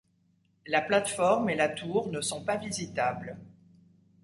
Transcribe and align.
La 0.65 0.81
plateforme 0.81 1.51
et 1.51 1.55
la 1.55 1.69
tour 1.69 2.09
ne 2.09 2.21
sont 2.21 2.43
pas 2.43 2.57
visitables. 2.57 3.37